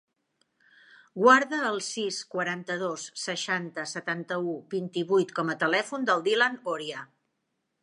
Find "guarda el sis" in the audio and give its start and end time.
1.23-2.17